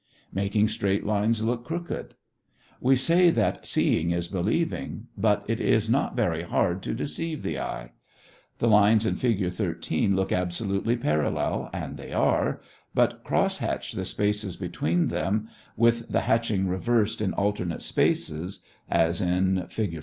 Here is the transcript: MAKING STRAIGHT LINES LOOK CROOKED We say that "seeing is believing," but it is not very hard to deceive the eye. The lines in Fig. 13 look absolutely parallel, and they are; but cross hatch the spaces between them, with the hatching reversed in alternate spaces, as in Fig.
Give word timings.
MAKING 0.33 0.67
STRAIGHT 0.67 1.05
LINES 1.05 1.43
LOOK 1.43 1.63
CROOKED 1.63 2.15
We 2.79 2.95
say 2.95 3.29
that 3.29 3.67
"seeing 3.67 4.09
is 4.09 4.27
believing," 4.27 5.05
but 5.15 5.45
it 5.47 5.59
is 5.61 5.91
not 5.91 6.15
very 6.15 6.41
hard 6.41 6.81
to 6.81 6.95
deceive 6.95 7.43
the 7.43 7.59
eye. 7.59 7.91
The 8.57 8.67
lines 8.67 9.05
in 9.05 9.13
Fig. 9.17 9.51
13 9.51 10.15
look 10.15 10.31
absolutely 10.31 10.97
parallel, 10.97 11.69
and 11.71 11.97
they 11.97 12.13
are; 12.13 12.61
but 12.95 13.23
cross 13.23 13.59
hatch 13.59 13.91
the 13.91 14.03
spaces 14.03 14.55
between 14.55 15.09
them, 15.09 15.47
with 15.77 16.07
the 16.09 16.21
hatching 16.21 16.67
reversed 16.67 17.21
in 17.21 17.33
alternate 17.35 17.83
spaces, 17.83 18.63
as 18.89 19.21
in 19.21 19.67
Fig. 19.69 19.99